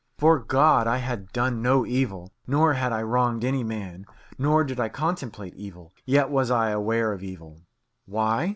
'Fore 0.17 0.39
God! 0.39 0.87
I 0.87 0.97
had 0.97 1.31
done 1.31 1.61
no 1.61 1.85
evil, 1.85 2.31
nor 2.47 2.73
had 2.73 2.91
I 2.91 3.03
wronged 3.03 3.45
any 3.45 3.63
man, 3.63 4.07
nor 4.39 4.63
did 4.63 4.79
I 4.79 4.89
contemplate 4.89 5.53
evil; 5.53 5.93
yet 6.05 6.31
was 6.31 6.49
I 6.49 6.71
aware 6.71 7.13
of 7.13 7.21
evil. 7.21 7.61
Why? 8.07 8.49